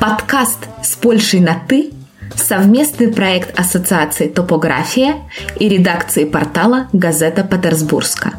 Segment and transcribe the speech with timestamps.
[0.00, 1.92] Подкаст с Польшей на «ты»–
[2.34, 5.16] совместный проект Ассоциации «Топография»
[5.56, 8.32] и редакции портала «Газета Петербургска».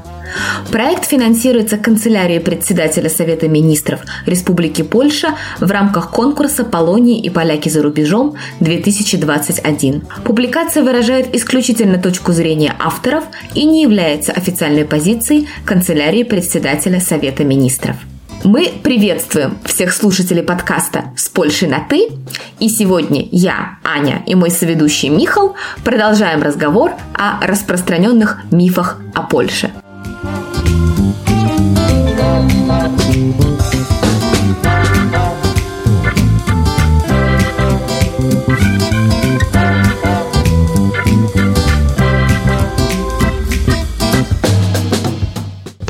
[0.71, 7.81] Проект финансируется канцелярией председателя Совета министров Республики Польша в рамках конкурса «Полонии и поляки за
[7.81, 10.23] рубежом-2021».
[10.23, 13.23] Публикация выражает исключительно точку зрения авторов
[13.55, 17.95] и не является официальной позицией канцелярии председателя Совета министров.
[18.43, 22.07] Мы приветствуем всех слушателей подкаста «С Польшей на «ты».
[22.59, 29.71] И сегодня я, Аня и мой соведущий Михал продолжаем разговор о распространенных мифах о Польше.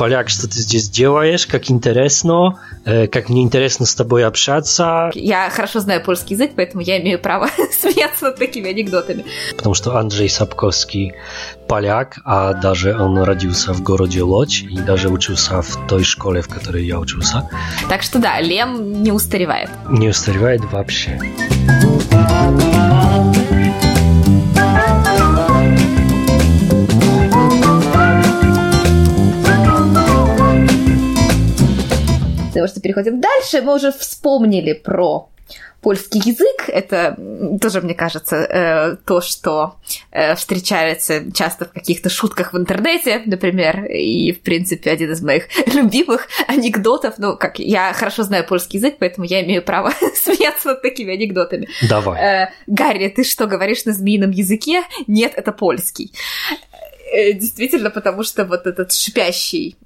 [0.02, 5.12] Поляк, что ты здесь делаешь, как интересно, э, как мне интересно с тобой общаться.
[5.14, 7.48] Я хорошо знаю польский язык, поэтому я имею право
[7.80, 9.24] смеяться над такими анекдотами.
[9.56, 11.14] Потому что Андрей Сапковский
[11.68, 16.48] поляк, а даже он родился в городе Лодь и даже учился в той школе, в
[16.48, 17.48] которой я учился.
[17.88, 19.70] Так что да, Лем не устаревает.
[19.88, 21.16] Не устаревает вообще.
[32.52, 33.62] Потому что переходим дальше.
[33.62, 35.30] Мы уже вспомнили про
[35.80, 36.68] польский язык.
[36.68, 37.16] Это
[37.60, 39.76] тоже, мне кажется, э, то, что
[40.10, 45.44] э, встречается часто в каких-то шутках в интернете, например, и, в принципе, один из моих
[45.74, 47.14] любимых анекдотов.
[47.18, 51.68] Ну, как я хорошо знаю польский язык, поэтому я имею право смеяться над такими анекдотами.
[51.88, 52.20] Давай.
[52.20, 54.84] Э, Гарри, ты что, говоришь на змеином языке?
[55.06, 56.12] Нет, это польский.
[57.34, 59.76] Действительно, потому что вот этот шипящий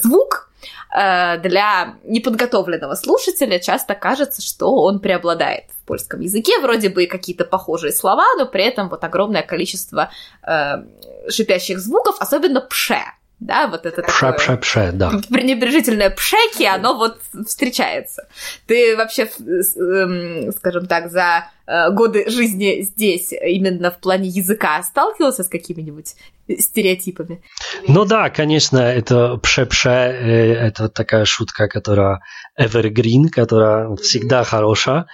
[0.00, 0.47] звук,
[0.90, 6.58] для неподготовленного слушателя часто кажется, что он преобладает в польском языке.
[6.60, 10.10] Вроде бы какие-то похожие слова, но при этом вот огромное количество
[10.42, 10.82] э,
[11.30, 13.02] шипящих звуков, особенно пше.
[13.40, 14.38] Да, вот это пше, такое...
[14.38, 15.12] Пше, пше, да.
[15.30, 18.28] Пренебрежительное пшеки, оно вот встречается.
[18.66, 25.44] Ты вообще, эм, скажем так, за э, годы жизни здесь, именно в плане языка, сталкивался
[25.44, 26.16] с какими-нибудь
[26.58, 27.40] стереотипами?
[27.86, 32.20] Ну да, конечно, это пше-пше, э, это такая шутка, которая
[32.58, 35.06] evergreen, которая всегда хорошая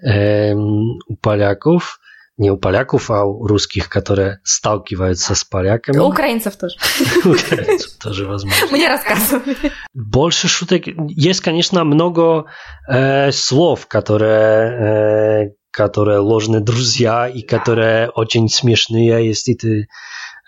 [0.00, 1.98] эм, у поляков
[2.36, 5.98] не у поляков, а у русских, которые сталкиваются с поляками.
[5.98, 6.76] У украинцев тоже.
[7.24, 8.66] Украинцев тоже, возможно.
[8.72, 9.56] Мне рассказывали.
[9.92, 10.82] Больше шуток.
[11.08, 12.46] Есть, конечно, много
[12.88, 19.86] э, слов, которые, э, которые ложные друзья и которые очень смешные, если ты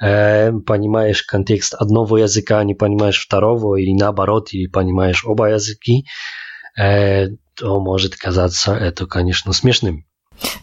[0.03, 6.04] э, понимаешь контекст одного языка, не понимаешь второго, или наоборот, или понимаешь оба языки,
[6.76, 10.04] э, то может казаться это, конечно, смешным.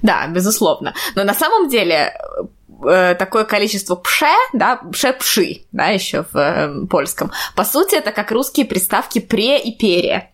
[0.01, 0.94] Да, безусловно.
[1.16, 2.13] Но на самом деле
[2.85, 7.31] э, такое количество пше, да, пше-пши, да, еще в э, польском.
[7.56, 10.29] По сути, это как русские приставки пре и пере.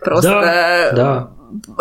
[0.00, 1.30] Просто да, да.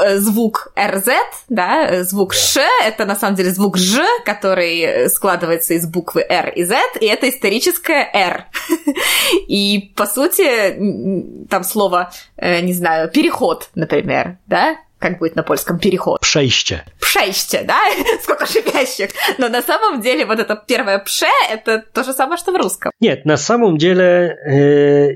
[0.04, 1.08] Э, звук РЗ,
[1.50, 6.64] да, звук Ш, это на самом деле звук Ж, который складывается из буквы Р и
[6.64, 8.46] Z, и это историческое Р.
[9.48, 16.22] И, по сути, там слово, не знаю, переход, например, да, как будет на польском переход?
[16.22, 16.84] Пшейще.
[17.00, 17.80] Пшейще, да?
[18.22, 19.10] Сколько шипящих.
[19.40, 22.92] Но на самом деле вот это первое пше– это то же самое, что в русском.
[23.00, 25.10] Нет, на самом деле э,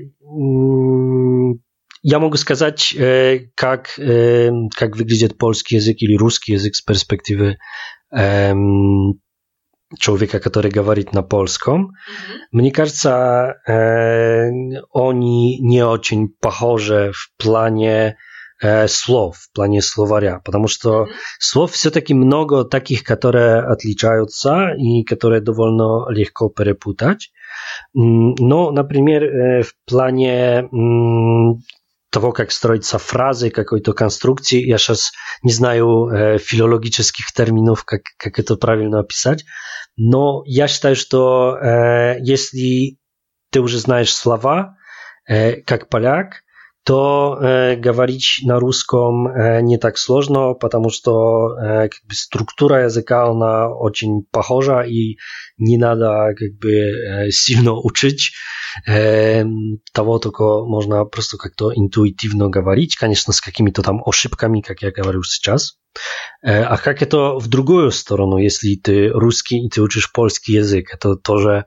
[2.02, 7.58] я могу сказать, э, как, э, как выглядит польский язык или русский язык с перспективы
[8.12, 8.54] э,
[10.00, 11.80] człowieka, który говорит на польском.
[11.80, 12.38] Mm-hmm.
[12.50, 14.50] Мне кажется, э,
[14.92, 18.16] они не очень похожи в плане
[18.62, 21.14] э, слов в плане словаря, потому что mm-hmm.
[21.38, 27.30] слов все-таки много таких, которые отличаются и которые довольно легко перепутать.
[27.94, 30.68] Но, например, э, в плане
[32.10, 34.66] того, как строятся фразы, какой-то конструкции.
[34.66, 39.44] Я сейчас не знаю э, филологических терминов, как, как это правильно описать,
[39.96, 42.96] но я считаю, что э, если
[43.50, 44.76] ты уже знаешь слова,
[45.28, 46.42] э, как поляк,
[46.86, 52.84] то э, говорить на русском э, не так сложно, потому что э, как бы структура
[52.84, 55.16] языка, она очень похожа, и
[55.58, 58.34] не надо как бы э, сильно учить
[58.86, 59.44] э,
[59.92, 65.24] того, только можно просто как-то интуитивно говорить, конечно, с какими-то там ошибками, как я говорю
[65.24, 65.78] сейчас.
[66.40, 70.94] Э, а как это в другую сторону, если ты русский и ты учишь польский язык,
[70.94, 71.66] это тоже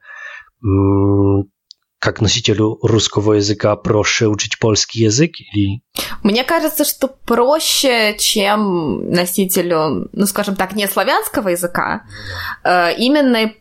[2.00, 5.32] как носителю русского языка проще учить польский язык?
[5.40, 5.82] Или...
[6.24, 12.04] Мне кажется, что проще, чем носителю, ну, скажем так, не славянского языка,
[12.64, 13.52] э, именно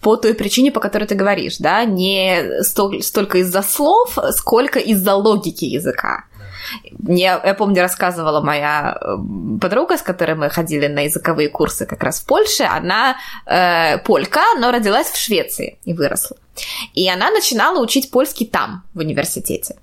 [0.00, 5.14] по той причине, по которой ты говоришь, да, не столь, столько из-за слов, сколько из-за
[5.14, 6.24] логики языка.
[6.98, 9.16] Мне, я помню, рассказывала моя э,
[9.60, 12.64] подруга, с которой мы ходили на языковые курсы как раз в Польше.
[12.64, 13.16] Она
[13.46, 16.36] э, полька, но родилась в Швеции и выросла.
[16.94, 19.76] И она начинала учить польский там, в университете.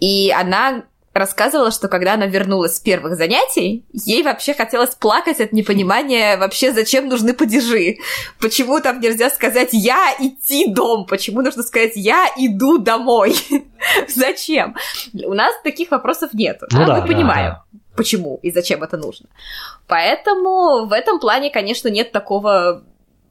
[0.00, 0.82] И она
[1.12, 6.72] рассказывала, что когда она вернулась с первых занятий, ей вообще хотелось плакать от непонимания вообще,
[6.72, 7.96] зачем нужны падежи.
[8.38, 13.34] Почему там нельзя сказать «я идти дом», почему нужно сказать «я иду домой».
[14.08, 14.76] зачем?
[15.12, 16.60] У нас таких вопросов нет.
[16.70, 17.56] Ну, да, мы да, понимаем.
[17.72, 19.28] Да почему и зачем это нужно.
[19.86, 22.82] Поэтому в этом плане, конечно, нет такого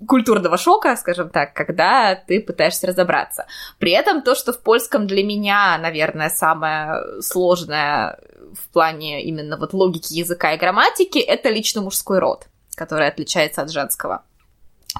[0.07, 3.45] культурного шока, скажем так, когда ты пытаешься разобраться.
[3.79, 8.19] При этом то, что в польском для меня, наверное, самое сложное
[8.53, 13.71] в плане именно вот логики языка и грамматики, это лично мужской род, который отличается от
[13.71, 14.23] женского.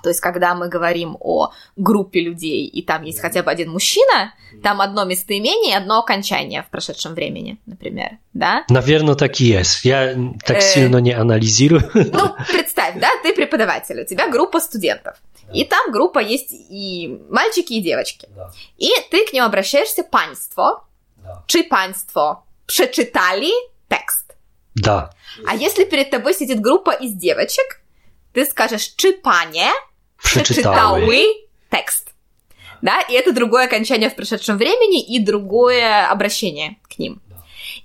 [0.03, 4.33] То есть, когда мы говорим о группе людей, и там есть хотя бы один мужчина,
[4.63, 8.63] там одно местоимение и одно окончание в прошедшем времени, например, да?
[8.69, 9.83] Наверное, так и есть.
[9.85, 10.15] Я
[10.45, 11.89] так э, сильно не анализирую.
[11.93, 15.17] Ну, представь, да, ты преподаватель, у тебя группа студентов.
[15.53, 18.29] И там группа есть и мальчики, и девочки.
[18.77, 20.83] И ты к ним обращаешься панство.
[21.47, 23.51] Czy панство прочитали
[23.87, 24.35] текст?
[24.75, 25.11] Да.
[25.45, 27.78] А если перед тобой сидит группа из девочек,
[28.33, 29.69] ты скажешь «Czy panie
[30.33, 31.23] прочитали
[31.69, 32.09] текст?»
[32.81, 37.21] Да, и это другое окончание в прошедшем времени и другое обращение к ним.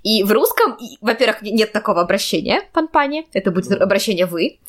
[0.05, 4.59] И в русском, во-первых, нет такого обращения пан-пане, это будет обращение «вы»,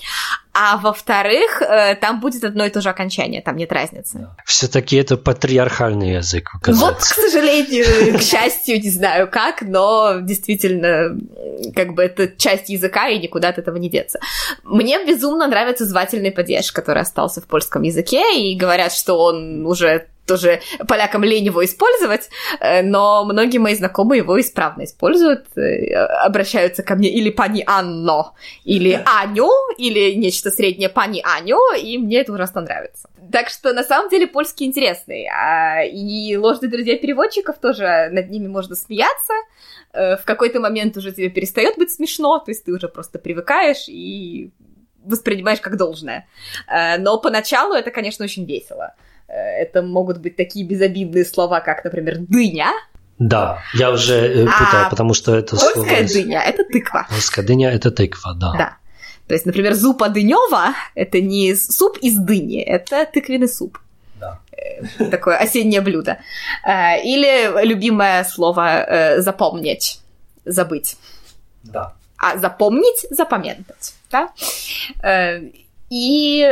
[0.55, 4.31] а во-вторых, э, там будет одно и то же окончание, там нет разницы.
[4.47, 6.49] Все-таки это патриархальный язык.
[6.67, 11.19] Вот, к сожалению, к счастью, не знаю как, но действительно,
[11.75, 14.19] как бы это часть языка, и никуда от этого не деться.
[14.65, 20.07] Мне безумно нравится звательный падеж, который остался в польском языке, и говорят, что он уже
[20.27, 22.29] тоже полякам лень его использовать,
[22.61, 28.33] э, но многие мои знакомые его исправно используют, э, обращаются ко мне или пани Анно,
[28.65, 33.09] или Аню, или нечто среднее пани Аню, и мне это ужасно нравится.
[33.33, 38.47] Так что на самом деле польский интересный, а, и ложные друзья переводчиков тоже над ними
[38.47, 39.33] можно смеяться,
[39.93, 43.89] э, в какой-то момент уже тебе перестает быть смешно, то есть ты уже просто привыкаешь
[43.89, 44.51] и
[45.05, 46.27] воспринимаешь как должное.
[46.99, 48.93] Но поначалу это, конечно, очень весело.
[49.29, 52.73] Э, это могут быть такие безобидные слова, как, например, дыня.
[53.19, 55.87] Да, я уже э, путаю, а потому что это польская слово...
[55.87, 57.07] Польская дыня– это тыква.
[57.09, 58.53] Польская дыня– это тыква, да.
[58.53, 58.77] Да.
[59.27, 63.79] То есть, например, зупа дынева– это не суп из дыни, это тыквенный суп.
[64.21, 64.41] Да.
[64.53, 66.19] Э, такое осеннее блюдо.
[66.65, 70.01] Или любимое слово «запомнить»,
[70.45, 70.97] «забыть».
[71.65, 71.95] Да.
[72.19, 73.95] А запомнить– запамятать.
[74.11, 74.31] Да?
[75.91, 76.49] И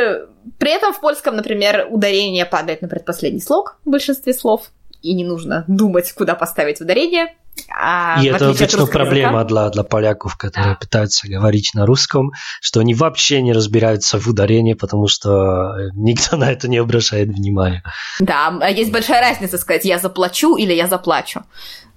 [0.59, 4.71] при этом в польском, например, ударение падает на предпоследний слог в большинстве слов,
[5.03, 7.35] и не нужно думать, куда поставить ударение.
[7.71, 10.79] А и это вечно проблема языка, для, для поляков, которые да.
[10.79, 16.51] пытаются говорить на русском, что они вообще не разбираются в ударении, потому что никто на
[16.51, 17.83] это не обращает внимания.
[18.21, 21.43] Да, а есть большая разница сказать «я заплачу» или «я заплачу»,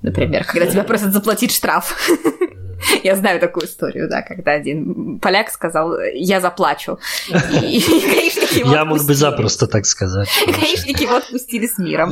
[0.01, 0.51] например, да.
[0.51, 1.95] когда тебя просят заплатить штраф.
[3.03, 6.99] Я знаю такую историю, да, когда один поляк сказал, я заплачу.
[7.27, 10.29] И, гаишники Я мог бы запросто так сказать.
[10.45, 12.11] Гаишники его отпустили с миром.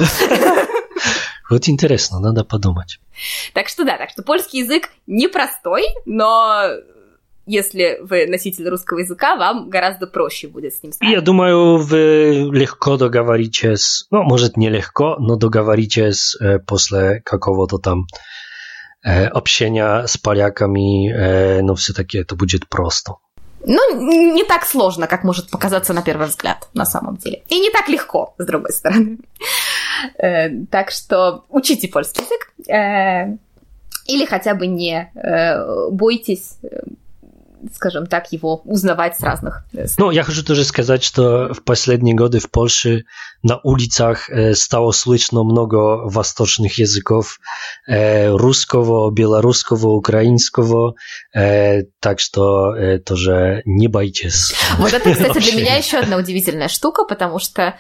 [1.49, 2.99] Вот интересно, надо подумать.
[3.53, 6.69] Так что да, так что польский язык непростой, но
[7.45, 11.09] если вы носитель русского языка, вам гораздо проще будет с ним стать.
[11.09, 18.07] Я думаю, вы легко договоритесь, ну, может, не легко, но договоритесь э, после какого-то там
[19.03, 23.17] общения с поляками, no все-таки это будет просто.
[23.67, 27.43] Ну, не так сложно, как может показаться на первый взгляд, на самом деле.
[27.47, 29.17] И не так легко, с другой стороны.
[30.17, 32.51] Так что учите польский язык.
[34.07, 35.09] Или хотя бы не
[35.91, 36.57] бойтесь
[37.73, 39.65] скажем так, его узнавать с разных
[39.97, 43.05] Ну, я хочу тоже сказать, что в последние годы в Польше
[43.43, 47.39] на улицах стало слышно много восточных языков
[47.87, 50.95] русского, белорусского, украинского,
[51.33, 54.53] так что тоже не бойтесь.
[54.77, 57.77] Вот это, кстати, для меня еще одна удивительная штука, потому что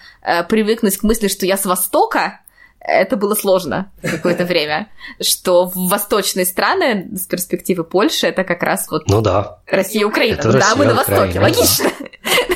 [0.49, 2.41] привыкнуть к мысли, что я с Востока,
[2.87, 4.87] это было сложно какое-то время,
[5.21, 9.59] что в восточные страны с перспективы Польши это как раз вот ну, да.
[9.67, 10.35] Россия и Украина.
[10.35, 11.91] Это ну, Россия, да, мы на Востоке, Украина, логично.
[11.99, 12.05] Да.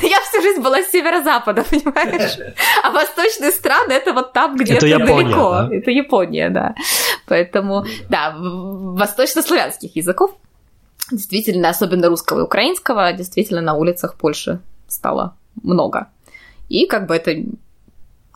[0.02, 2.38] Я всю жизнь была с северо-запада, понимаешь?
[2.82, 5.50] А восточные страны это вот там где-то далеко.
[5.50, 5.68] Да?
[5.72, 6.74] Это Япония, да.
[7.26, 10.32] Поэтому, да, восточнославянских языков
[11.10, 16.08] действительно, особенно русского и украинского, действительно на улицах Польши стало много.
[16.68, 17.34] И как бы это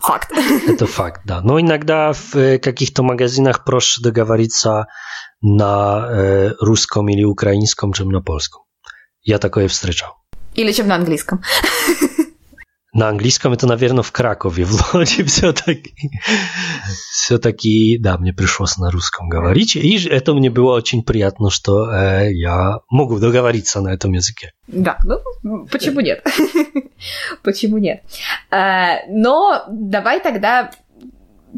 [0.07, 0.33] Факт.
[0.69, 1.41] Это факт, да.
[1.41, 4.87] Но иногда в э, каких-то магазинах проще договориться
[5.41, 8.63] на э, русском или украинском, чем на польском.
[9.23, 10.17] Я такое встречал.
[10.55, 11.43] Или чем на английском.
[12.95, 15.95] На английском это, наверное, в Кракове, в Лоде все-таки.
[17.11, 19.77] Все-таки, да, мне пришлось на русском говорить.
[19.77, 24.53] И это мне было очень приятно, что э, я могу договориться на этом языке.
[24.69, 26.25] Да, ну, почему нет?
[27.43, 28.03] почему нет?
[28.51, 30.71] Но давай тогда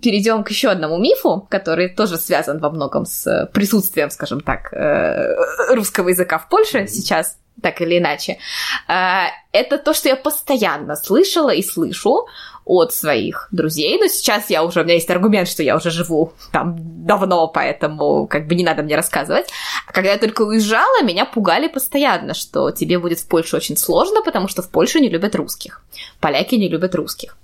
[0.02, 5.34] перейдем к еще одному мифу, который тоже связан во многом с присутствием, скажем так, э,
[5.74, 8.38] русского языка в Польше сейчас так или иначе,
[8.86, 12.26] а, это то, что я постоянно слышала и слышу
[12.64, 13.98] от своих друзей.
[13.98, 18.26] Но сейчас я уже, у меня есть аргумент, что я уже живу там давно, поэтому
[18.26, 19.46] как бы не надо мне рассказывать.
[19.86, 24.22] А когда я только уезжала, меня пугали постоянно, что тебе будет в Польше очень сложно,
[24.22, 25.82] потому что в Польше не любят русских.
[26.20, 27.38] Поляки не любят русских.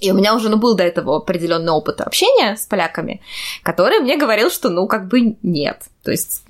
[0.00, 3.20] И у меня уже ну, был до этого определенный опыт общения с поляками,
[3.62, 5.82] который мне говорил, что ну как бы нет.
[6.02, 6.42] То есть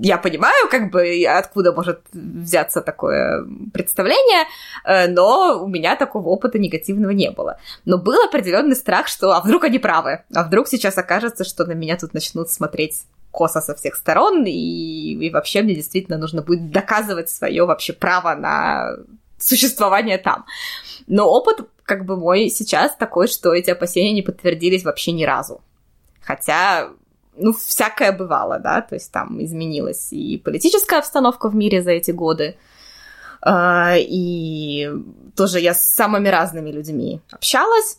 [0.00, 4.46] я понимаю, как бы, откуда может взяться такое представление,
[4.84, 7.58] э, но у меня такого опыта негативного не было.
[7.84, 11.72] Но был определенный страх, что а вдруг они правы, а вдруг сейчас окажется, что на
[11.72, 16.70] меня тут начнут смотреть косо со всех сторон, и, и вообще мне действительно нужно будет
[16.70, 18.96] доказывать свое вообще право на
[19.38, 20.44] существование там.
[21.06, 25.60] Но опыт, как бы мой сейчас такой, что эти опасения не подтвердились вообще ни разу.
[26.20, 26.90] Хотя
[27.38, 32.10] ну, всякое бывало, да, то есть там изменилась и политическая обстановка в мире за эти
[32.10, 32.56] годы,
[33.40, 34.90] а, и
[35.36, 37.98] тоже я с самыми разными людьми общалась,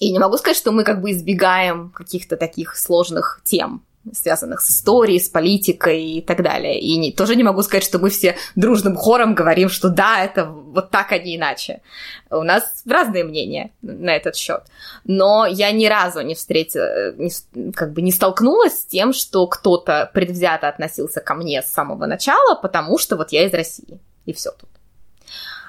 [0.00, 4.70] и не могу сказать, что мы как бы избегаем каких-то таких сложных тем, связанных с
[4.70, 6.80] историей, с политикой и так далее.
[6.80, 10.46] И не, тоже не могу сказать, что мы все дружным хором говорим, что да, это
[10.46, 11.82] вот так, а не иначе.
[12.30, 14.62] У нас разные мнения на этот счет.
[15.04, 17.30] Но я ни разу не встретила, не,
[17.72, 22.54] как бы не столкнулась с тем, что кто-то предвзято относился ко мне с самого начала,
[22.54, 24.00] потому что вот я из России.
[24.26, 24.68] И все тут.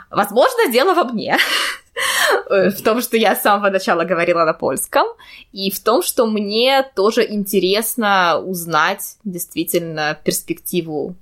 [0.10, 1.38] Возможно, дело во мне.
[2.50, 5.08] Э, в том, что я с самого начала говорила на польском,
[5.52, 11.16] и в том, что мне тоже интересно узнать действительно перспективу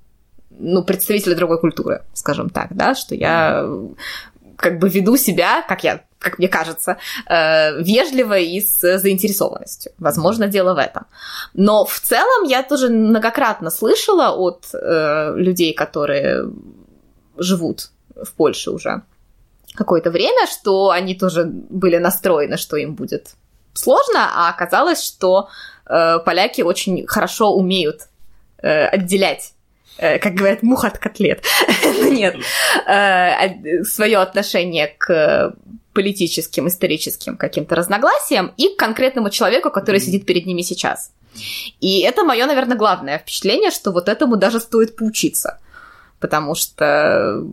[0.50, 3.66] ну, представителя другой культуры, скажем так, да, что я
[4.56, 6.96] как бы веду себя, как я, как мне кажется,
[7.26, 9.92] э, вежливо и с заинтересованностью.
[9.98, 11.06] Возможно, дело в этом.
[11.54, 16.50] Но в целом я тоже многократно слышала от э, людей, которые
[17.36, 19.02] живут в Польше уже,
[19.78, 23.34] какое-то время, что они тоже были настроены, что им будет
[23.74, 25.48] сложно, а оказалось, что
[25.86, 28.08] э, поляки очень хорошо умеют
[28.60, 29.52] э, отделять
[29.98, 31.44] э, как говорят, мух от котлет.
[31.84, 32.36] Ну, нет,
[32.86, 35.54] э, свое отношение к
[35.92, 41.12] политическим, историческим каким-то разногласиям и к конкретному человеку, который сидит перед ними сейчас.
[41.80, 45.58] И это мое, наверное, главное впечатление, что вот этому даже стоит поучиться.
[46.20, 47.44] Потому что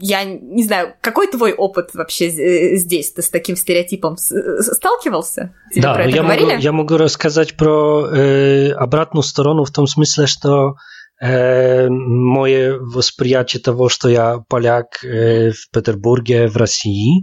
[0.00, 3.12] я не знаю, какой твой опыт вообще э, здесь?
[3.12, 5.54] Ты с таким стереотипом э, сталкивался?
[5.72, 6.50] Тебе да, про это я, говорили?
[6.50, 10.74] Могу, я могу рассказать про э, обратную сторону в том смысле, что
[11.20, 17.22] э, мое восприятие того, что я поляк э, в Петербурге, в России.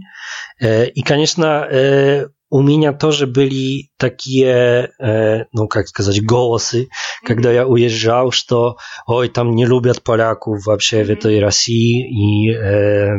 [0.60, 6.88] Э, и, конечно, э, у меня тоже были такие, э, ну как сказать, голосы,
[7.24, 8.76] когда я уезжал, что
[9.06, 13.16] ой, там не любят поляков вообще в этой России и э,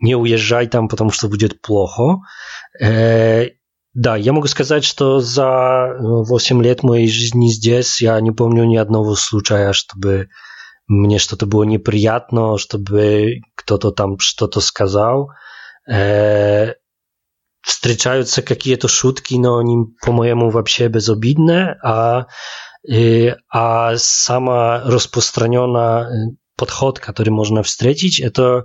[0.00, 2.18] не уезжай там, потому что будет плохо.
[2.80, 3.50] Э,
[3.94, 8.76] да, я могу сказать, что за 8 лет моей жизни здесь я не помню ни
[8.76, 10.28] одного случая, чтобы
[10.88, 15.30] мне что-то было неприятно, чтобы кто-то там что-то сказал.
[15.90, 16.74] Э,
[17.66, 22.26] встречаются какие-то шутки, но они, по-моему, вообще безобидные, а
[23.52, 28.62] а самая распространенная подход, который можно встретить, это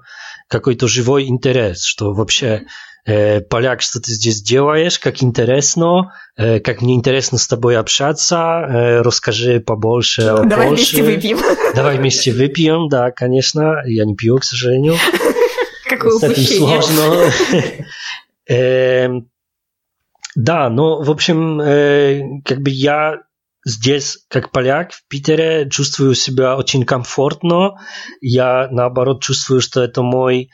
[0.47, 2.61] какой-то живой интерес, что вообще
[3.05, 8.35] э, поляк, что ты здесь делаешь, как интересно, э, как мне интересно с тобой общаться,
[8.37, 10.95] э, расскажи побольше о Давай Польше.
[10.97, 11.39] вместе выпьем.
[11.75, 14.95] Давай вместе выпьем, да, конечно, я не пью, к сожалению.
[15.89, 16.81] Какое С этим упущение.
[16.81, 17.31] сложно.
[18.51, 19.29] Эм,
[20.35, 23.17] Да, ну, в общем, э, как бы я
[23.65, 27.75] здесь, как поляк, в Питере, чувствую себя очень комфортно.
[28.21, 30.49] Я, наоборот, чувствую, что это мой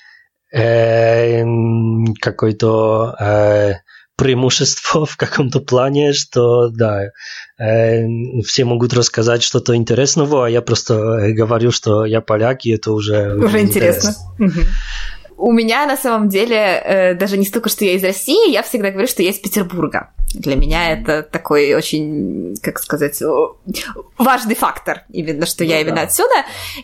[0.51, 1.43] э,
[2.19, 3.73] какой-то э,
[4.17, 7.03] преимущество в каком-то плане, что, да,
[7.59, 8.05] э,
[8.45, 12.91] все могут рассказать что-то интересного, а я просто э, говорю, что я поляк, и это
[12.91, 13.35] уже...
[13.35, 14.15] Уже интересно.
[14.39, 14.63] Мгм.
[15.38, 18.89] У меня на самом деле э, даже не столько, что я из России, я всегда
[18.89, 20.10] говорю, что я из Петербурга.
[20.34, 23.22] Для меня это такой очень, как сказать,
[24.17, 26.01] важный фактор, именно что я Ну именно да.
[26.01, 26.44] отсюда.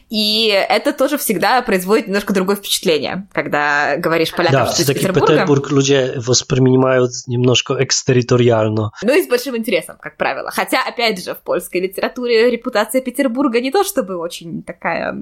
[0.09, 5.33] И это тоже всегда производит немножко другое впечатление, когда говоришь полякам, Да, что из Петербурга.
[5.33, 8.91] Петербург люди воспринимают немножко экстерриториально.
[9.01, 10.49] Ну и с большим интересом, как правило.
[10.51, 15.15] Хотя, опять же, в польской литературе репутация Петербурга не то чтобы очень такая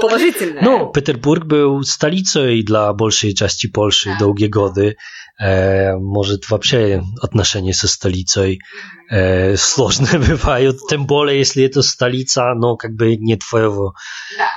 [0.00, 0.62] положительная.
[0.62, 4.96] Ну, Петербург był столицей dla большей части Польши долгие годы.
[5.40, 8.60] Э, может, вообще отношения со столицей
[9.10, 13.94] э, сложные бывают, тем более, если это столица, но как бы не твоего,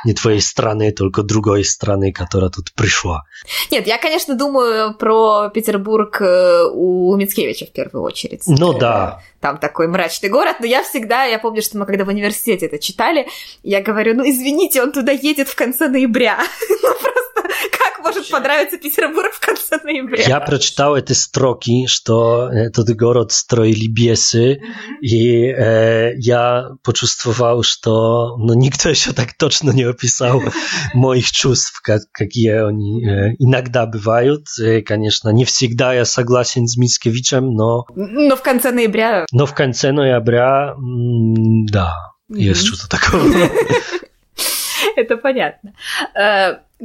[0.05, 3.23] не твоей страны, только другой страны, которая тут пришла.
[3.71, 8.43] Нет, я, конечно, думаю про Петербург э, у Мицкевича в первую очередь.
[8.45, 9.21] Ну Э, да.
[9.39, 12.79] Там такой мрачный город, но я всегда, я помню, что мы когда в университете это
[12.79, 13.27] читали,
[13.63, 16.39] я говорю, ну извините, он туда едет в конце ноября.
[16.83, 17.22] Ну просто
[18.13, 20.23] может понравиться Петербург в конце ноября?
[20.27, 24.61] Я прочитал эти строки, что этот город строили бесы,
[25.01, 30.41] и э, я почувствовал, что ну, никто еще так точно не описал
[30.93, 34.47] моих чувств, как, какие они э, иногда бывают.
[34.59, 39.53] Э, конечно, не всегда я согласен с Мицкевичем, но, Но в конце ноября но в
[39.53, 41.93] конце ноября, м, да,
[42.29, 42.75] есть Мгм.
[42.75, 43.49] что-то такое.
[44.95, 45.73] Это понятно.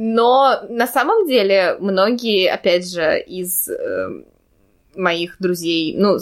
[0.01, 4.07] Но на самом деле многие, опять же, из э,
[4.95, 6.19] моих друзей, ну,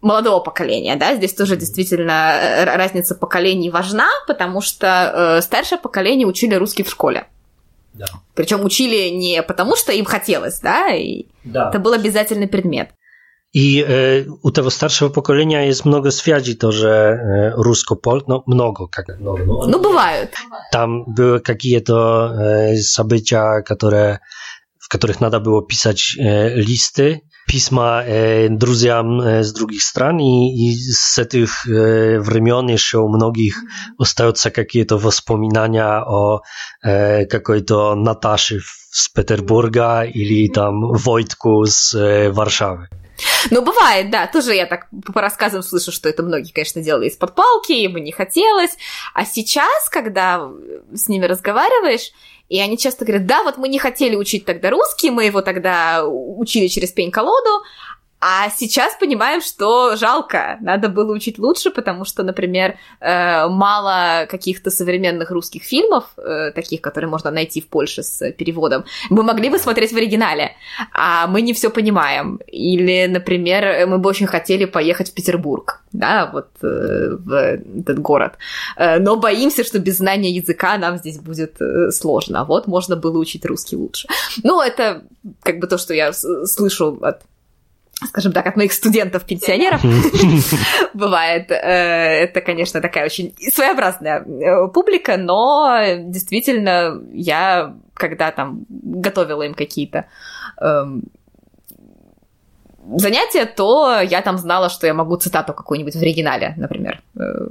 [0.00, 6.26] молодого поколения, да, здесь тоже действительно э, разница поколений важна, потому что э, старшее поколение
[6.26, 7.28] учили русский в школе.
[7.94, 8.06] Да.
[8.34, 11.68] Причем учили не потому, что им хотелось, да, и Да.
[11.68, 12.90] это был обязательный предмет.
[13.58, 19.06] I e, u tego starszego pokolenia jest mnogo связей тоже e, rusko-pol, no mnogo, как
[19.20, 20.30] много, ну, Ну, бывают.
[20.72, 21.96] там były какие-то
[22.40, 24.18] e, события, которые,
[24.78, 30.68] в которых надо было писать e, listy, pisma e, друзьям e, z drugich stron i,
[30.68, 33.54] i z tych e, времен еще у многих
[33.98, 36.40] остаются какие-то воспоминания о
[36.84, 38.60] e, какой-то Наташе
[38.92, 42.86] z Петербурга или там Войтку с e, Warszawy.
[43.50, 44.26] Ну, бывает, да.
[44.26, 48.12] Тоже я так по рассказам слышу, что это многие, конечно, делали из-под палки, им не
[48.12, 48.76] хотелось.
[49.14, 50.48] А сейчас, когда
[50.94, 52.12] с ними разговариваешь,
[52.48, 56.06] и они часто говорят, да, вот мы не хотели учить тогда русский, мы его тогда
[56.06, 57.62] учили через пень-колоду,
[58.20, 64.70] а сейчас понимаем, что жалко, надо было учить лучше, потому что, например, э, мало каких-то
[64.70, 69.58] современных русских фильмов, э, таких, которые можно найти в Польше с переводом, мы могли бы
[69.58, 70.52] смотреть в оригинале,
[70.92, 72.40] а мы не все понимаем.
[72.46, 78.38] Или, например, мы бы очень хотели поехать в Петербург, да, вот э, в этот город,
[78.78, 81.58] но боимся, что без знания языка нам здесь будет
[81.90, 82.44] сложно.
[82.44, 84.08] Вот можно было учить русский лучше.
[84.42, 85.02] Ну, это
[85.42, 87.22] как бы то, что я слышу от
[88.04, 89.82] скажем так, от моих студентов-пенсионеров
[90.94, 91.50] бывает.
[91.50, 99.54] Э, Это, конечно, такая очень своеобразная э, публика, но действительно я, когда там готовила им
[99.54, 100.06] какие-то
[100.60, 101.04] эм,
[102.96, 107.48] занятия, то я там знала, что я могу цитату какую-нибудь в оригинале, например, э,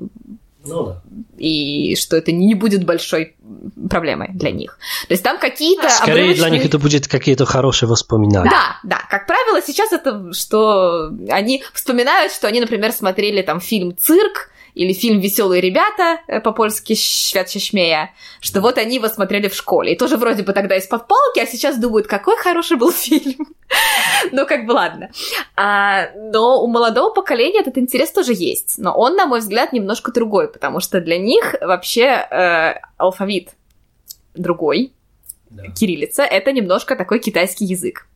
[0.65, 1.01] Ну да.
[1.37, 3.35] и что это не будет большой
[3.89, 4.77] проблемой для них.
[5.07, 8.49] То есть там какие-то Скорее для обрывочные- них это будет какие-то хорошие воспоминания.
[8.49, 9.01] да, да.
[9.09, 14.93] Как правило, сейчас это что они вспоминают, что они, например, смотрели там фильм «Цирк», или
[14.93, 18.07] фильм «Веселые ребята» э, по-польски «Świat się śmieje»,
[18.41, 19.93] что вот они его смотрели в школе.
[19.93, 23.47] И тоже вроде бы тогда из-под палки, а сейчас думают, какой хороший был фильм.
[24.31, 25.09] Ну, как бы ладно.
[25.55, 28.75] А, но у молодого поколения этот интерес тоже есть.
[28.77, 33.49] Но он, на мой взгляд, немножко другой, потому что для них вообще э, алфавит
[34.35, 34.91] другой,
[35.49, 35.63] Да.
[35.71, 38.07] кириллица, это немножко такой китайский язык.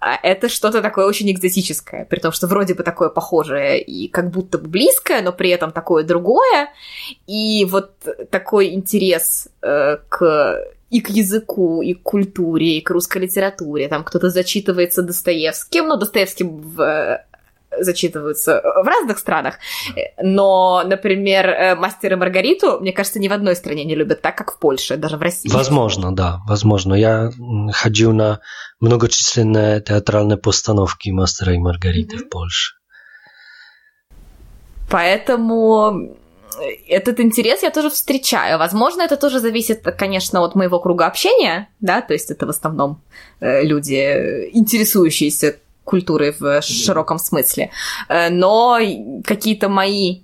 [0.00, 4.30] А это что-то такое очень экзотическое, при том, что вроде бы такое похожее и как
[4.30, 6.68] будто бы близкое, но при этом такое другое.
[7.26, 7.92] И вот
[8.30, 13.88] такой интерес э, к и к языку, и к культуре, и к русской литературе.
[13.88, 17.20] Там кто-то зачитывается Достоевским, но Достоевским в
[17.80, 19.58] зачитываются в разных странах.
[20.22, 24.36] Но, например, э, «Мастер и Маргариту», мне кажется, ни в одной стране не любят так,
[24.36, 25.48] как в Польше, даже в России.
[25.50, 26.94] Возможно, да, возможно.
[26.94, 27.30] Я
[27.72, 28.40] ходил на
[28.80, 32.26] многочисленные театральные постановки «Мастера и Маргариты» mm-hmm.
[32.26, 32.74] в Польше.
[34.90, 36.16] Поэтому
[36.88, 38.58] этот интерес я тоже встречаю.
[38.58, 43.02] Возможно, это тоже зависит, конечно, от моего круга общения, да, то есть это в основном
[43.40, 45.56] э, люди, интересующиеся
[45.88, 47.70] культурой в широком смысле.
[48.08, 48.78] Э, но
[49.24, 50.20] какие-то мои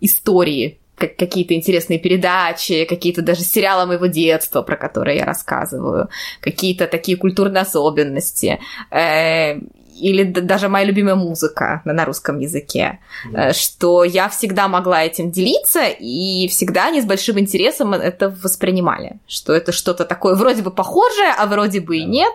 [0.00, 6.08] истории, какие-то интересные передачи, какие-то даже сериалы моего детства, про которые я рассказываю,
[6.40, 8.58] какие-то такие культурные особенности
[8.90, 9.58] э,
[10.00, 13.52] или даже моя любимая музыка на русском языке, mm-hmm.
[13.52, 19.52] что я всегда могла этим делиться, и всегда они с большим интересом это воспринимали, что
[19.52, 22.32] это что-то такое вроде бы похожее, а вроде бы и нет,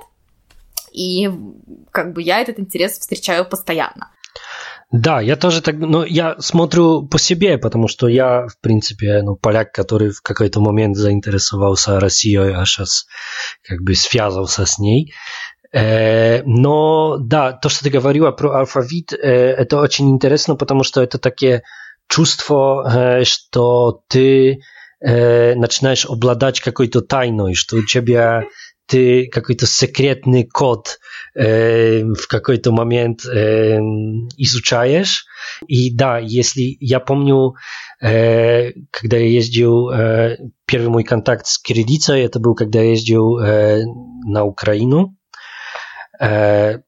[0.94, 1.30] и
[1.92, 4.12] как бы я этот интерес встречаю постоянно.
[4.92, 9.36] Да, я тоже так, но я смотрю по себе, потому что я, в принципе, ну,
[9.36, 13.08] поляк, который в какой-то момент заинтересовался Россией, а сейчас
[13.68, 15.12] как бы связался с ней.
[15.74, 21.02] Э, но да, то, что ты говорила про алфавит, э, это очень интересно, потому что
[21.02, 21.64] это такие
[22.08, 24.60] чувство, э, что ты
[25.06, 28.46] начинаешь обладать какой-то тайной, что у тебя
[28.88, 31.00] ты какой-то секретный код
[31.36, 33.80] э, в какой-то момент э,
[34.38, 35.26] изучаешь.
[35.68, 37.56] И да, если я помню,
[38.02, 43.40] э, когда я ездил, э, первый мой контакт с кириллицей, это был, когда я ездил
[43.40, 43.84] э,
[44.26, 45.16] на Украину.
[46.20, 46.80] Э,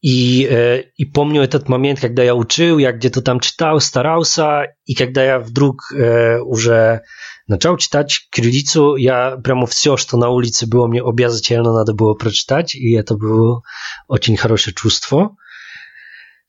[0.00, 4.94] и, э, и помню этот момент, когда я учил, я где-то там читал, старался, и
[4.94, 7.02] когда я вдруг э, уже
[7.48, 12.74] начал читать кириллицу, я прямо все, что на улице было, мне обязательно надо было прочитать,
[12.74, 13.62] и это было
[14.06, 15.36] очень хорошее чувство.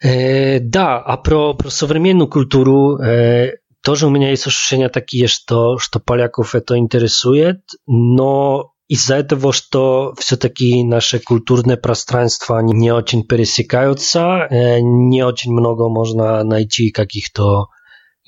[0.02, 5.78] Э, да, а про, про современную культуру э, тоже у меня есть ощущения такие, что,
[5.78, 13.24] что поляков это интересует, но из-за этого, что все-таки наши культурные пространства они не очень
[13.24, 17.68] пересекаются, не очень много можно найти каких-то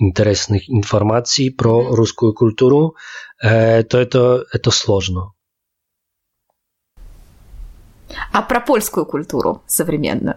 [0.02, 2.96] интересных информаций про русскую культуру,
[3.40, 5.34] то это, это сложно.
[8.32, 10.36] А про польскую культуру современную?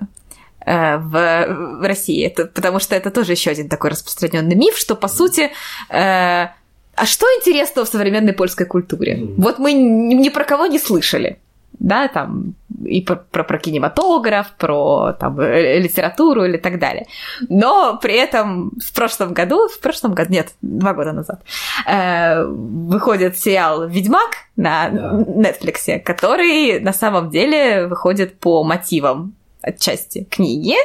[0.66, 2.24] в, в России.
[2.24, 5.50] Это, потому что это тоже еще один такой распространенный миф, что по сути
[5.90, 6.48] э,
[6.96, 9.29] а что интересного в современной польской культуре?
[9.37, 11.40] Вот мы ни про кого не слышали.
[11.78, 17.06] Да, там и про, про, про кинематограф, про там, э, литературу или так далее.
[17.48, 21.42] Но при этом в прошлом году, в прошлом году, нет, два года назад,
[21.87, 25.26] э, выходит сериал «Ведьмак» на yeah.
[25.26, 30.76] Netflix, который на самом деле выходит по мотивам отчасти книги,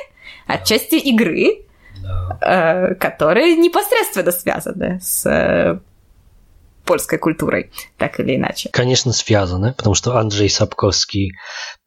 [0.48, 1.66] отчасти игры,
[2.02, 2.92] yeah.
[2.92, 5.80] э, которые непосредственно связаны с э,
[6.90, 8.70] польской культурой, так или иначе.
[8.74, 11.34] Конечно, связаны, потому что Андрей Сапковский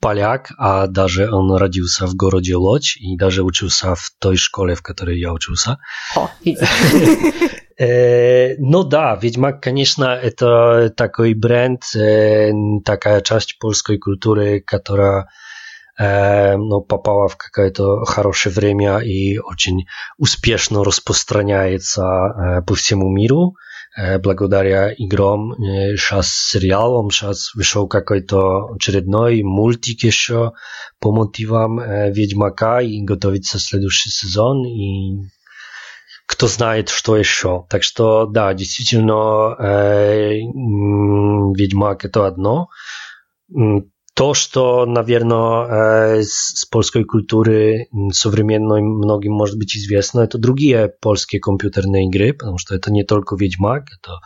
[0.00, 4.82] поляк, а даже он родился в городе Лодь и даже учился в той школе, в
[4.82, 5.78] которой я учился.
[6.14, 6.30] О.
[7.78, 11.82] Ну да, Ведьмак, конечно, это такой бренд,
[12.84, 15.26] такая часть польской культуры, которая
[15.98, 19.86] ну, попала в какое-то хорошее время и очень
[20.16, 23.56] успешно распространяется по всему миру
[23.96, 30.52] благодаря играм, сейчас сериалом, сейчас вышел какой-то очередной мультик еще
[30.98, 31.78] по мотивам
[32.12, 35.28] Ведьмака и готовится следующий сезон и
[36.26, 37.66] кто знает, что еще.
[37.68, 40.36] Так что, да, действительно, э,
[41.54, 42.68] Ведьмак это одно
[44.14, 52.08] то, что, наверное, с польской культуры современной многим может быть известно, это другие польские компьютерные
[52.08, 54.20] игры, потому что это не только Ведьмак, это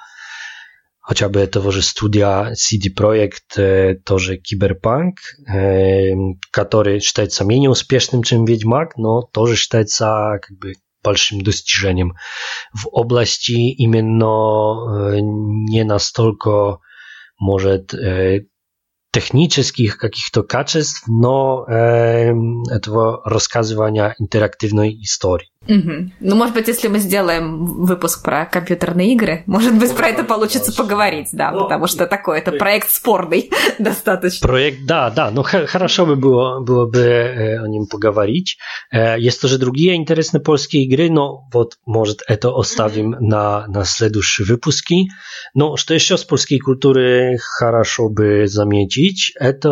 [1.01, 5.18] хотя бы этого же студия CD Projekt, тоже Киберпанк,
[6.51, 10.72] который считается менее успешным, чем Ведьмак, но тоже считается как бы
[11.05, 12.16] большим достижением
[12.75, 16.79] в области именно не настолько
[17.38, 17.94] может
[19.16, 22.35] технических каких-то качеств, но э,
[22.70, 25.48] этого рассказывания интерактивной истории.
[25.68, 26.11] Угу.
[26.20, 30.72] Ну, может быть, если мы сделаем выпуск про компьютерные игры, может быть, про это получится
[30.72, 34.46] поговорить, да, потому что такой, это проект спорный достаточно.
[34.46, 38.59] Проект, да, да, ну хорошо бы было, было бы э, о нем поговорить.
[38.92, 44.46] Э, есть тоже другие интересные польские игры, но вот, может, это оставим на, на следующие
[44.46, 45.09] выпуски.
[45.55, 49.68] Но что еще с польской культуры хорошо бы заметить, это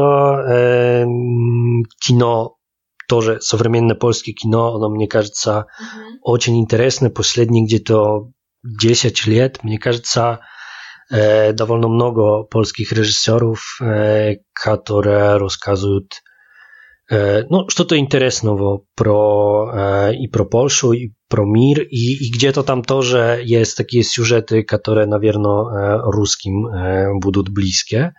[0.48, 1.04] э,
[2.00, 2.56] кино
[3.08, 6.18] тоже современное польское кино, оно, мне кажется, mm-hmm.
[6.22, 7.10] очень интересно.
[7.10, 8.30] Последние где-то
[8.64, 10.40] 10 лет, мне кажется,
[11.10, 16.22] э, довольно много польских режиссеров, э, которые рассказывают
[17.10, 22.62] э, ну, что-то интересного про э, и про Польшу, и про мир, и, и где-то
[22.62, 28.14] там тоже есть такие сюжеты, которые, наверное, э, русским э, будут близкие.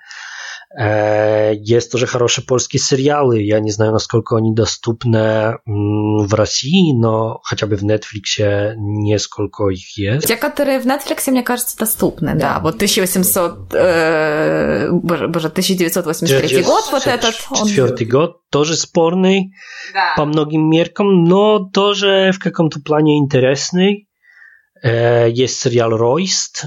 [0.77, 3.41] Есть тоже хорошие польские сериалы.
[3.41, 9.97] Я не знаю, насколько они доступны в России, но хотя бы в Netflix несколько их
[9.97, 10.27] есть.
[10.27, 12.55] Те, которые в Netflix, мне кажется, доступны, да.
[12.55, 12.59] да.
[12.59, 17.35] Вот 1800, э, боже, боже, 1983 год вот этот.
[17.55, 18.11] Четвертый он...
[18.11, 19.53] год, тоже спорный
[19.93, 20.15] да.
[20.17, 24.09] по многим меркам, но тоже в каком-то плане интересный.
[24.83, 26.63] Есть сериал «Ройст»,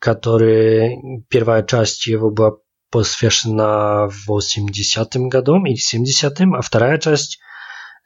[0.00, 2.52] который первая часть его была
[2.90, 7.38] посвящена в 80-м году или 70-м, а вторая часть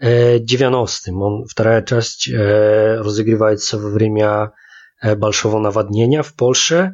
[0.03, 1.23] 90-м.
[1.23, 4.53] Он, вторая часть разыгрывается во время
[5.03, 6.93] большого наводнения в Польше.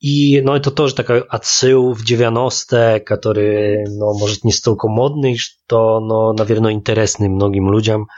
[0.00, 5.98] И, ну, это тоже такой отсыл в 90-е, который, ну, может, не столько модный, что,
[6.00, 8.08] но, наверное, интересный многим людям.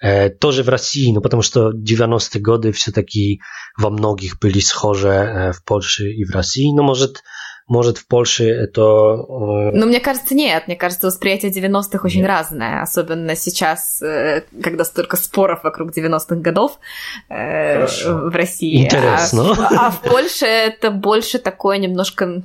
[0.00, 3.40] Э, тоже в России, ну, потому что 90-е годы все-таки
[3.76, 6.72] во многих были схожи э, в Польше и в России.
[6.72, 7.24] Но, может,
[7.66, 8.82] может, в Польше это...
[8.82, 10.66] Э, ну, мне кажется, нет.
[10.66, 12.28] Мне кажется, восприятие 90-х очень нет.
[12.28, 12.82] разное.
[12.82, 16.78] Особенно сейчас, э, когда столько споров вокруг 90-х годов
[17.30, 18.84] э, в России.
[18.84, 19.52] Интересно.
[19.58, 22.42] А, а в Польше это больше такое немножко...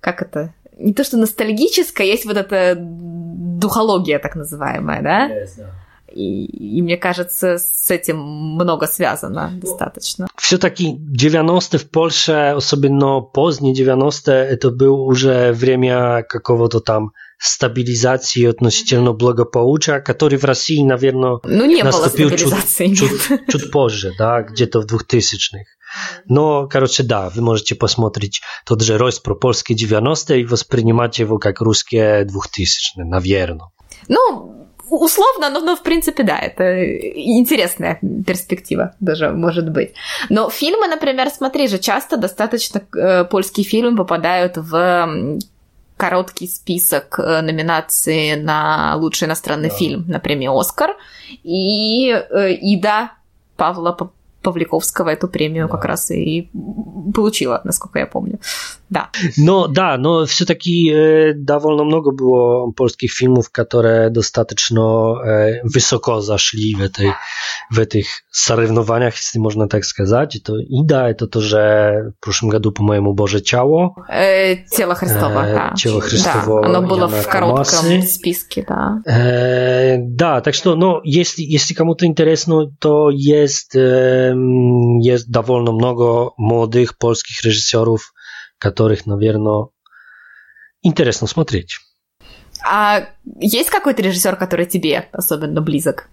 [0.00, 0.52] Как это?
[0.76, 5.28] Не то, что ностальгическое, есть вот эта духология так называемая, да?
[5.28, 5.66] Yes.
[6.14, 10.26] И, и мне кажется, с этим много связано достаточно.
[10.36, 19.12] Все-таки 90-е в Польше, особенно поздние 90-е, это было уже время какого-то там стабилизации относительно
[19.12, 24.86] благополучия, который в России, наверное, ну, не наступил чуть, чуть, чуть позже, да, где-то в
[24.86, 25.64] 2000-х.
[26.26, 31.38] Но, короче, да, вы можете посмотреть тот же рост про польские 90-е и воспринимать его
[31.38, 33.70] как русские 2000-е, наверное.
[34.08, 39.94] Ну, условно, но, но в принципе, да, это интересная перспектива даже может быть.
[40.28, 45.38] Но фильмы, например, смотри же, часто достаточно э, польские фильмы попадают в
[45.96, 49.74] короткий список э, номинаций на лучший иностранный да.
[49.74, 50.96] фильм на премию «Оскар».
[51.42, 53.10] И э, Ида
[53.56, 53.96] Павла
[54.42, 55.72] Павликовского эту премию да.
[55.72, 56.48] как раз и
[57.14, 58.38] получила, насколько я помню.
[58.90, 59.10] Да.
[59.36, 66.74] Но да, но все-таки э, довольно много было польских фильмов, которые достаточно э, высоко зашли
[66.74, 67.12] в, этой,
[67.70, 70.36] в этих соревнованиях, если можно так сказать.
[70.36, 73.90] Это, и да, это тоже в прошлом году, по-моему, Боже Ciało.
[74.08, 75.74] Э, тело Христово, э, да.
[75.76, 76.62] Тело Христово.
[76.62, 78.02] Да, оно было Яна в коротком Камасы.
[78.02, 79.02] списке, да.
[79.06, 84.34] Э, да, так что, ну, если, если кому-то интересно, то есть, э,
[85.02, 88.12] есть довольно много молодых польских режиссеров,
[88.58, 89.68] которых, наверное,
[90.82, 91.78] интересно смотреть.
[92.64, 93.08] А
[93.40, 96.08] есть какой-то режиссер, который тебе особенно близок?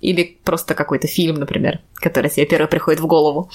[0.00, 3.50] Или просто какой-то фильм, например, который тебе первый приходит в голову?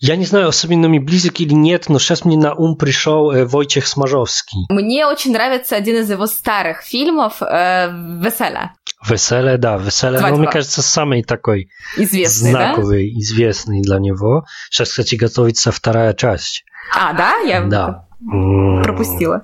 [0.00, 3.46] Я не знаю, особенно мне близок или нет, но сейчас мне на ум пришел э,
[3.46, 4.66] Войчех Смажовский.
[4.68, 7.90] Мне очень нравится один из его старых фильмов э,
[8.22, 8.74] «Веселя».
[9.08, 13.20] «Веселе», да, «Веселе», но мне кажется, самый такой известный, знаковый, да?
[13.20, 14.44] известный для него.
[14.68, 16.64] Сейчас, кстати, готовится вторая часть.
[16.92, 17.36] А, да?
[17.38, 18.06] Я да.
[18.82, 19.42] пропустила.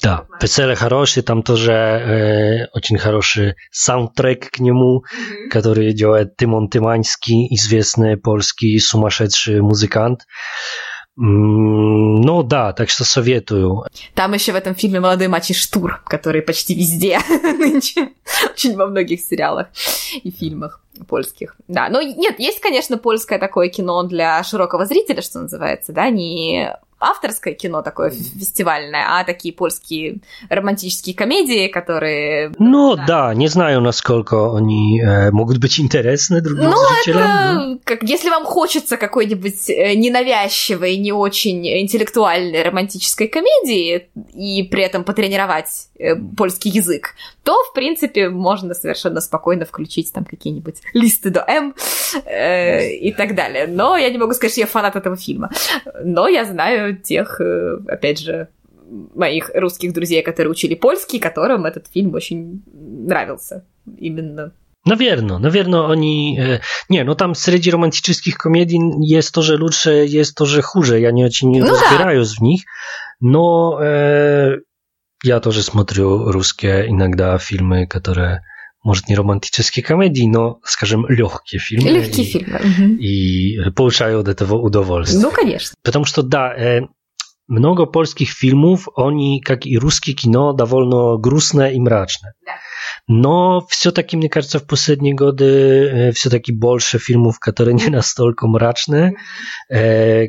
[0.00, 5.48] Да, Пецеле хороший, там тоже э, очень хороший саундтрек к нему, mm-hmm.
[5.50, 10.20] который делает Тимон Тиманский, известный польский сумасшедший музыкант.
[12.38, 13.84] Ну да, так что советую.
[14.14, 18.10] Там еще в этом фильме молодой Мачи Штур, который почти везде нынче,
[18.52, 19.66] очень во многих сериалах
[20.22, 21.56] и фильмах польских.
[21.66, 26.76] Да, но нет, есть, конечно, польское такое кино для широкого зрителя, что называется, да, не
[27.00, 32.52] авторское кино такое фестивальное, а такие польские романтические комедии, которые...
[32.58, 37.22] Ну да, да не знаю, насколько они э, могут быть интересны другим ну, зрителям.
[37.22, 44.82] Это, как, если вам хочется какой-нибудь э, ненавязчивой, не очень интеллектуальной романтической комедии и при
[44.82, 51.30] этом потренировать э, польский язык, то, в принципе, можно совершенно спокойно включить там какие-нибудь листы
[51.30, 51.74] до М
[52.24, 53.66] э, и так далее.
[53.66, 55.50] Но я не могу сказать, что я фанат этого фильма.
[56.02, 58.48] Но я знаю тех, э, опять же,
[59.14, 63.64] моих русских друзей, которые учили польский, которым этот фильм очень нравился.
[63.98, 64.52] Именно
[64.84, 66.38] Наверное, наверное, они...
[66.38, 70.98] Э, не, ну там среди романтических комедий есть тоже лучше, есть тоже хуже.
[70.98, 72.36] Я не очень ну, разбираюсь да.
[72.38, 72.62] в них.
[73.20, 74.58] Но э,
[75.22, 78.44] я тоже смотрю русские иногда фильмы, которые
[78.88, 81.90] может, не романтические комедии, но, скажем, легкие фильмы.
[81.90, 82.58] Легкие и, фильмы.
[82.98, 85.20] И получаю от этого удовольствие.
[85.20, 85.76] Ну, конечно.
[85.84, 86.56] Потому что, да,
[87.48, 92.32] много польских фильмов, они, как и русское кино, довольно грустное и мрачное.
[92.46, 92.52] Да.
[93.06, 99.16] Но все-таки, мне кажется, в последние годы все-таки больше фильмов, которые не настолько мрачные,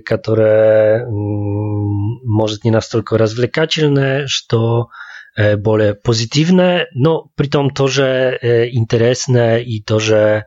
[0.06, 4.90] которые, может, не настолько развлекательные, что
[5.38, 8.38] более позитивne, no при том тоже
[8.72, 10.46] интересne и тоже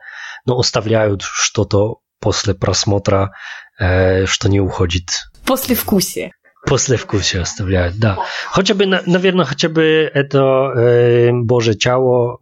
[0.49, 3.33] no, оставляют что-то после просмотра,
[3.79, 5.05] что не уходит.
[5.45, 6.33] После вкусия.
[6.64, 8.18] После вкусия оставляют, да.
[8.47, 12.38] Хотя бы, наверное, хотя бы это э, Божье тело,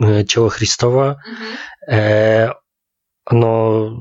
[0.00, 1.22] э, тело Христова,
[1.88, 2.48] э,
[3.24, 3.92] оно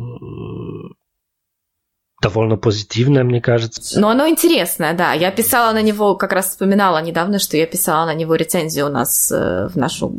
[2.22, 4.00] довольно позитивное, мне кажется.
[4.00, 5.14] Но оно интересное, да.
[5.14, 8.90] Я писала на него, как раз вспоминала недавно, что я писала на него рецензию у
[8.90, 10.14] нас э, в нашу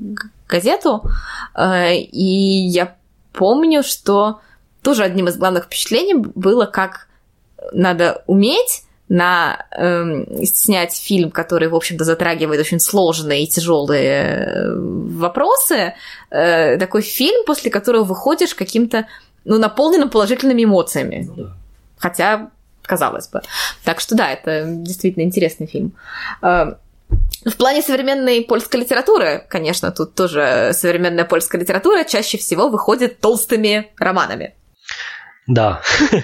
[0.48, 1.02] газету,
[1.54, 2.96] э, и я
[3.32, 4.40] помню, что
[4.82, 7.06] тоже одним из главных впечатлений было, как
[7.72, 14.74] надо уметь на э, снять фильм, который, в общем-то, затрагивает очень сложные и тяжелые э,
[14.74, 15.94] вопросы,
[16.30, 19.06] э, такой фильм, после которого выходишь каким-то,
[19.44, 21.28] ну, наполненным положительными эмоциями.
[21.28, 21.56] Ну, да.
[22.02, 22.50] Хотя,
[22.82, 23.42] казалось бы.
[23.84, 25.92] Так что да, это действительно интересный фильм.
[26.42, 26.74] Э,
[27.44, 33.92] в плане современной польской литературы, конечно, тут тоже современная польская литература чаще всего выходит толстыми
[33.98, 34.54] романами.
[35.46, 35.80] Да.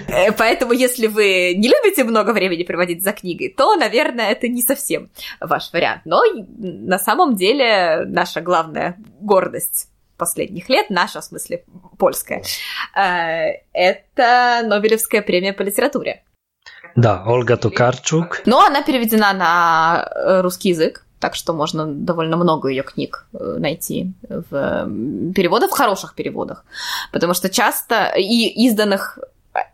[0.07, 4.61] Э, поэтому, если вы не любите много времени проводить за книгой, то, наверное, это не
[4.61, 6.01] совсем ваш вариант.
[6.03, 6.23] Но
[6.57, 9.87] на самом деле наша главная гордость
[10.19, 11.63] последних лет, наша, в смысле,
[11.97, 12.43] польская,
[12.95, 16.23] э, это Нобелевская премия по литературе.
[16.95, 18.41] Да, Ольга Токарчук.
[18.45, 23.55] Но она переведена на э, русский язык, так что можно довольно много ее книг э,
[23.59, 24.51] найти в
[25.33, 26.65] переводах, в хороших переводах.
[27.11, 29.19] Потому что часто и изданных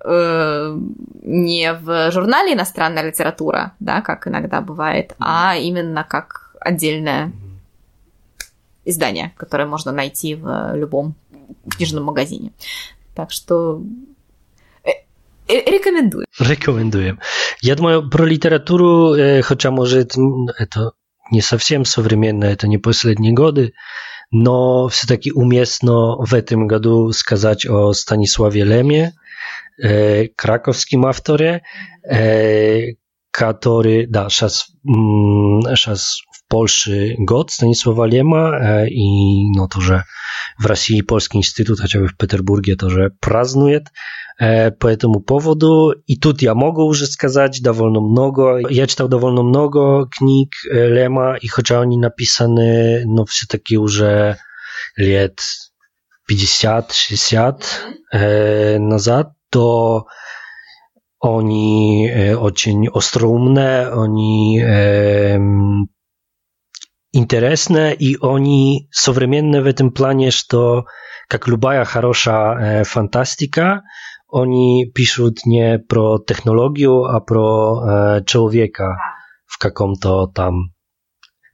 [0.04, 0.78] э,
[1.24, 7.32] не в журнале иностранная литература, да, как иногда бывает, а именно как отдельная
[8.86, 11.16] издание, которое можно найти в любом
[11.70, 12.52] книжном магазине.
[13.14, 13.82] Так что
[15.48, 16.26] рекомендую.
[16.40, 17.20] Рекомендуем.
[17.62, 20.16] Я думаю, про литературу, хотя, может,
[20.58, 20.92] это
[21.32, 23.74] не совсем современное, это не последние годы,
[24.32, 29.12] но все-таки уместно в этом году сказать о Станиславе Лемie,
[29.82, 31.64] э, краковском авторе,
[32.04, 32.96] э,
[33.32, 36.22] который, да, сейчас, сейчас
[36.56, 38.52] Польszy God Stanisława Lema
[38.92, 39.08] i
[39.58, 40.04] no to, że
[40.60, 43.82] w Rosji Polski Instytut, chociażby w Peterburgie, to, że praznuje
[44.80, 45.92] по этому поводу.
[46.08, 48.60] И тут я могу уже сказать довольно много.
[48.70, 54.38] Я читал довольно много книг Лема, и хотя они написаны, но все-таки уже
[54.98, 55.42] лет
[56.32, 60.06] 50-60 назад, то
[61.20, 64.62] oni очень остроумные, они
[67.16, 70.86] интересно, и они современные в этом плане, что,
[71.28, 73.84] как любая хорошая э, фантастика,
[74.32, 78.98] они пишут не про технологию, а про э, человека
[79.46, 80.74] в каком-то там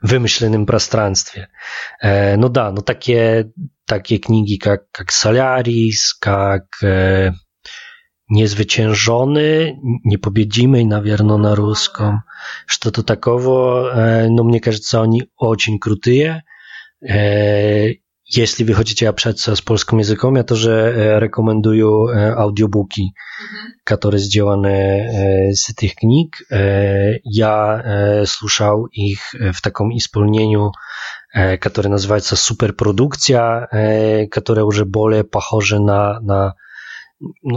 [0.02, 1.50] вымышленном пространстве.
[2.02, 3.52] Э, ну да, ну такие,
[3.86, 7.34] такие книги, как, как Солярис, как э,
[8.31, 12.25] niezwyciężony, непобедимый, наверное, на русском,
[12.67, 14.27] что-то такого.
[14.29, 16.43] Но мне кажется, они очень крутые.
[18.29, 21.87] Jeśli wy chcecie общаться z polskim językiem, ja тоже rekomenduję
[22.37, 23.13] audiobooki,
[23.85, 25.09] które сделаны
[25.55, 26.37] z tych knig.
[27.25, 27.83] Ja
[28.25, 30.73] słuchał ich w takim исполнению,
[31.61, 33.67] które nazywa się Superprodukcja,
[34.31, 36.53] które już более похоже na, na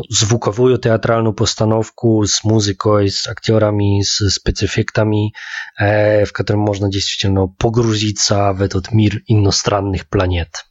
[0.08, 5.34] звуковую театральную постановку с музыкой, с актерами, с спецэффектами,
[5.78, 10.66] э, в котором можно действительно погрузиться в этот мир иностранных планет.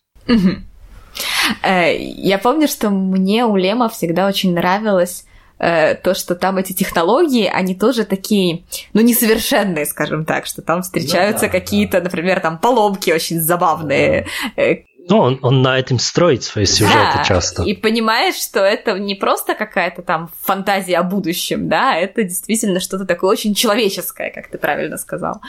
[1.64, 5.26] Э, я помню, что мне у Лема всегда очень нравилось
[5.60, 10.82] э, то, что там эти технологии, они тоже такие, ну, несовершенные, скажем так, что там
[10.82, 12.06] встречаются ну, да, какие-то, да.
[12.06, 14.28] например, там поломки очень забавные.
[14.56, 14.64] Да.
[15.04, 17.63] Э, ну, он, он на этом строит свои сюжеты да, часто.
[17.63, 23.06] И понимаешь, что это не просто какая-то там фантазия о будущем, да, это действительно что-то
[23.06, 25.41] такое очень человеческое, как ты правильно сказал.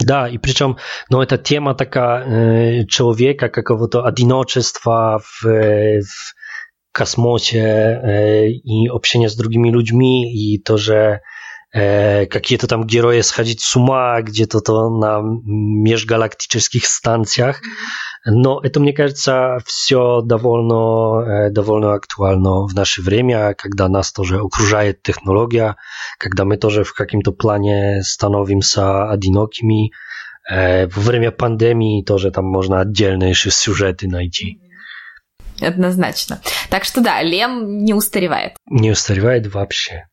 [0.00, 0.76] Да, и причем,
[1.08, 2.24] ну, эта тема такая
[2.82, 6.34] э, человека, какого-то одиночества в, в
[6.92, 11.20] космосе э, и общения с другими людьми, и тоже
[11.72, 17.60] э, какие-то там герои сходить с ума где-то то на межгалактических станциях.
[18.26, 24.38] Но это, мне кажется, все довольно, э, довольно актуально в наше время, когда нас тоже
[24.38, 25.76] окружает технология,
[26.18, 29.92] когда мы тоже в каком-то плане становимся одинокими.
[30.50, 34.58] Э, во время пандемии тоже там можно отдельные еще сюжеты найти.
[35.60, 36.40] Однозначно.
[36.70, 38.54] Так что да, Лем не устаревает.
[38.70, 40.08] Не устаревает вообще.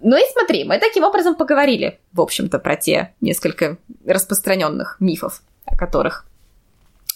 [0.00, 5.76] Ну и смотри, мы таким образом поговорили, в общем-то, про те несколько распространенных мифов, о
[5.76, 6.27] которых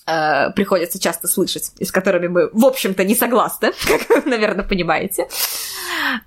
[0.06, 4.64] э, приходится часто слышать, и с которыми мы, в общем-то, не согласны, как вы, наверное,
[4.64, 5.28] понимаете.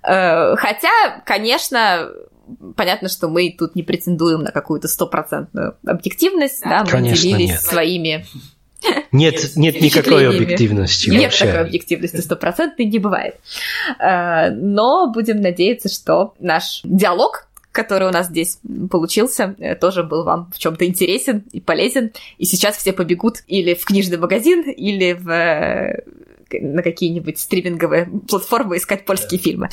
[0.04, 2.10] Э, хотя, конечно,
[2.76, 7.62] понятно, что мы тут не претендуем на какую-то стопроцентную объективность, да, мы конечно, делились нет.
[7.62, 8.26] своими
[9.12, 11.46] нет, нет никакой объективности Нет вообще.
[11.46, 13.36] такой объективности стопроцентной не бывает.
[14.00, 18.60] Э, но будем надеяться, что наш диалог который у нас здесь
[18.90, 22.12] получился, э, тоже был вам в чем-то интересен и полезен.
[22.38, 26.04] И сейчас все побегут или в книжный магазин, или в э,
[26.52, 29.70] на какие-нибудь стриминговые платформы искать польские фильмы.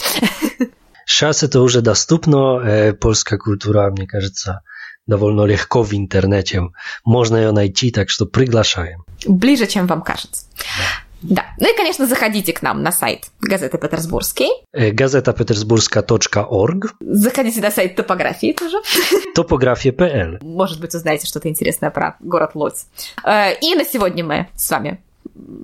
[1.06, 4.62] Сейчас это уже доступно, польская культура, мне кажется,
[5.06, 6.62] довольно легко в интернете.
[7.04, 9.04] Можно ее найти, так что приглашаем.
[9.26, 10.46] Ближе, чем вам кажется.
[10.56, 11.11] Да.
[11.22, 11.46] Да.
[11.58, 14.48] Ну и, конечно, заходите к нам на сайт газеты Петербургский.
[14.72, 16.94] Газета петербургска.орг.
[17.00, 18.78] Заходите на сайт топографии тоже.
[19.34, 20.44] Топография.пл.
[20.44, 22.86] Может быть, узнаете что-то интересное про город Лодзь.
[23.24, 25.00] И на сегодня мы с вами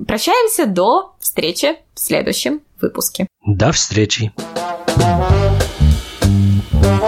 [0.06, 0.66] прощаемся.
[0.66, 3.26] До встречи в следующем выпуске.
[3.44, 4.32] До встречи.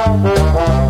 [0.03, 0.90] thank you